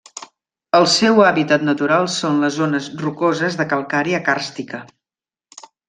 El 0.77 0.85
seu 0.93 1.21
hàbitat 1.25 1.65
natural 1.67 2.09
són 2.15 2.39
les 2.45 2.57
zones 2.63 2.87
rocoses 3.05 3.59
de 3.61 3.69
calcària 3.75 4.23
càrstica. 4.31 4.83